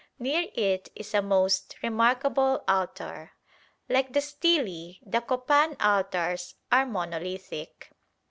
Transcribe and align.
Near 0.17 0.47
it 0.55 0.89
is 0.95 1.13
a 1.13 1.21
most 1.21 1.75
remarkable 1.83 2.63
altar. 2.67 3.33
Like 3.87 4.13
the 4.13 4.19
stelae, 4.21 4.97
the 5.05 5.21
Copan 5.21 5.77
altars 5.79 6.55
are 6.71 6.87
monolithic. 6.87 7.91